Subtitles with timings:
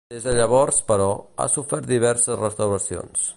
[0.13, 3.29] Des de llavors, però, ha sofert diverses restauracions.